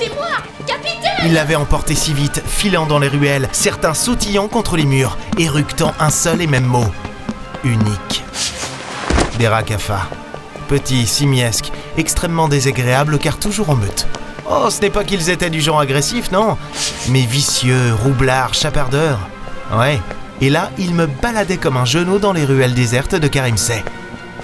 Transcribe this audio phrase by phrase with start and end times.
[0.00, 0.28] Lâchez-moi
[0.66, 5.18] Capitaine Il l'avait emporté si vite, filant dans les ruelles, certains sautillant contre les murs,
[5.38, 6.86] éructant un seul et même mot.
[7.64, 8.24] Unique.
[9.38, 10.08] Des racafas.
[10.68, 14.06] Petits, simiesques, extrêmement désagréables car toujours en meute.
[14.48, 16.56] Oh, ce n'est pas qu'ils étaient du genre agressif, non,
[17.08, 19.20] mais vicieux, roublards, chapardeurs.
[19.76, 20.00] Ouais.
[20.40, 23.84] Et là, ils me baladaient comme un genou dans les ruelles désertes de Karimsey.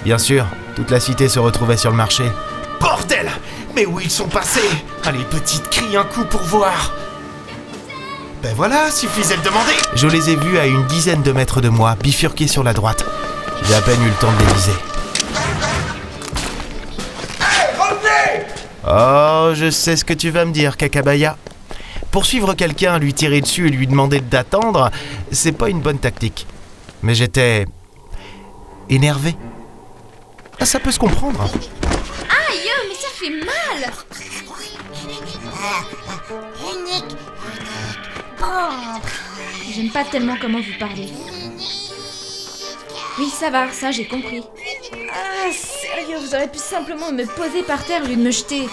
[0.03, 0.45] Bien sûr,
[0.75, 2.25] toute la cité se retrouvait sur le marché.
[2.79, 3.31] Bordel
[3.77, 4.67] Mais où ils sont passés
[5.05, 6.95] Allez, petite, crie un coup pour voir
[8.41, 11.69] Ben voilà, suffisait de demander Je les ai vus à une dizaine de mètres de
[11.69, 13.05] moi, bifurqués sur la droite.
[13.65, 14.71] J'ai à peine eu le temps de les viser.
[18.89, 21.37] Oh, je sais ce que tu vas me dire, Kakabaya.
[22.09, 24.89] Poursuivre quelqu'un, lui tirer dessus et lui demander d'attendre,
[25.31, 26.47] c'est pas une bonne tactique.
[27.03, 27.67] Mais j'étais.
[28.89, 29.35] énervé.
[30.59, 31.47] Ah, ça peut se comprendre.
[33.19, 33.91] Fait mal.
[39.71, 41.09] J'aime pas tellement comment vous parlez.
[43.17, 44.43] Oui, ça va, ça j'ai compris.
[45.11, 48.69] Ah, sérieux, vous auriez pu simplement me poser par terre au lieu de me jeter.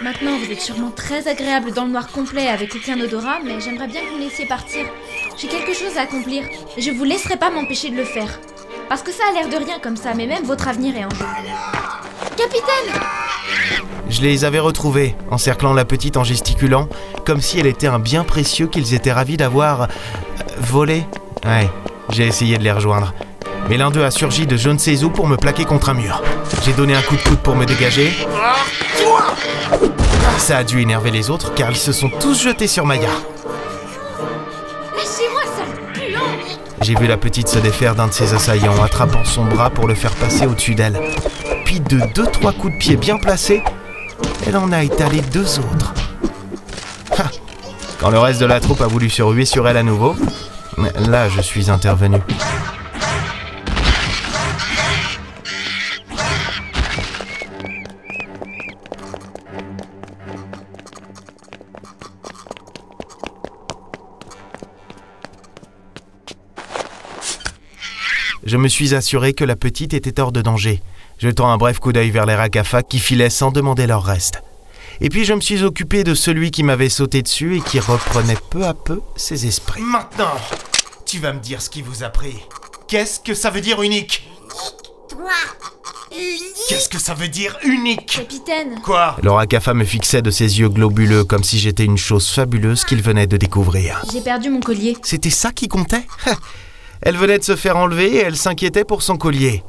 [0.00, 3.88] Maintenant, vous êtes sûrement très agréable dans le noir complet avec aucun odorat, mais j'aimerais
[3.88, 4.86] bien que vous me laissiez partir.
[5.36, 6.44] J'ai quelque chose à accomplir,
[6.78, 8.40] et je vous laisserai pas m'empêcher de le faire.
[8.88, 11.10] Parce que ça a l'air de rien comme ça, mais même votre avenir est en
[11.10, 11.26] jeu.
[12.36, 13.25] Capitaine
[14.08, 16.88] Je les avais retrouvés, encerclant la petite en gesticulant,
[17.24, 19.86] comme si elle était un bien précieux qu'ils étaient ravis d'avoir euh,
[20.60, 21.04] volé.
[21.44, 21.68] Ouais,
[22.10, 23.14] j'ai essayé de les rejoindre.
[23.68, 25.94] Mais l'un d'eux a surgi de je ne sais où pour me plaquer contre un
[25.94, 26.22] mur.
[26.64, 28.12] J'ai donné un coup de coude pour me dégager.
[30.38, 33.10] Ça a dû énerver les autres car ils se sont tous jetés sur Maya.
[36.82, 39.94] J'ai vu la petite se défaire d'un de ses assaillants, attrapant son bras pour le
[39.94, 41.00] faire passer au-dessus d'elle.
[41.64, 43.62] Puis de deux trois coups de pied bien placés,
[44.46, 45.94] elle en a étalé deux autres.
[47.98, 50.14] Quand le reste de la troupe a voulu se ruer sur elle à nouveau,
[51.08, 52.18] là je suis intervenu.
[68.46, 70.80] Je me suis assuré que la petite était hors de danger,
[71.18, 74.40] jetant un bref coup d'œil vers les racafas qui filaient sans demander leur reste.
[75.00, 78.38] Et puis je me suis occupé de celui qui m'avait sauté dessus et qui reprenait
[78.50, 79.82] peu à peu ses esprits.
[79.82, 80.30] Maintenant,
[81.04, 82.36] tu vas me dire ce qui vous a pris.
[82.86, 84.28] Qu'est-ce que ça veut dire unique
[85.08, 85.32] Toi.
[86.12, 86.42] Unique.
[86.68, 90.68] Qu'est-ce que ça veut dire unique Capitaine Quoi Le racafa me fixait de ses yeux
[90.68, 94.04] globuleux comme si j'étais une chose fabuleuse qu'il venait de découvrir.
[94.12, 94.96] J'ai perdu mon collier.
[95.02, 96.06] C'était ça qui comptait?
[97.02, 99.62] Elle venait de se faire enlever et elle s'inquiétait pour son collier.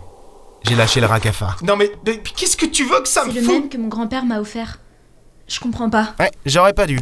[0.64, 1.56] J'ai lâché le racafa.
[1.64, 3.78] Non mais, mais qu'est-ce que tu veux que ça C'est me le fout même que
[3.78, 4.80] mon grand-père m'a offert.
[5.48, 6.14] Je comprends pas.
[6.20, 7.00] Ouais, j'aurais pas dû.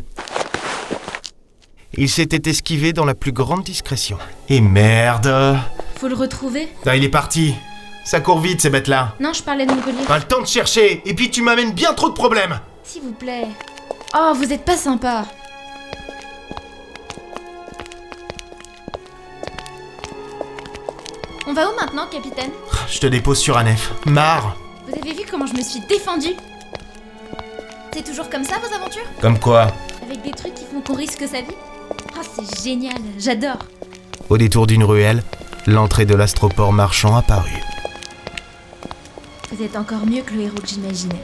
[1.97, 4.17] Il s'était esquivé dans la plus grande discrétion.
[4.49, 5.57] Et merde
[5.97, 6.67] Faut le retrouver?
[6.85, 7.55] Ah, il est parti
[8.03, 10.03] Ça court vite ces bêtes-là Non, je parlais de mon collier.
[10.05, 13.13] Pas le temps de chercher Et puis tu m'amènes bien trop de problèmes S'il vous
[13.13, 13.47] plaît.
[14.15, 15.25] Oh, vous êtes pas sympa.
[21.47, 22.51] On va où maintenant, capitaine
[22.89, 23.91] Je te dépose sur un F.
[24.05, 24.55] Marre
[24.87, 26.33] Vous avez vu comment je me suis défendue
[27.93, 29.67] C'est toujours comme ça vos aventures Comme quoi
[30.03, 31.55] Avec des trucs qui font qu'on risque sa vie
[32.17, 33.59] Oh, c'est génial, j'adore.
[34.29, 35.23] Au détour d'une ruelle,
[35.67, 37.61] l'entrée de l'astroport marchand apparut.
[39.51, 41.21] Vous êtes encore mieux que le héros que j'imaginais.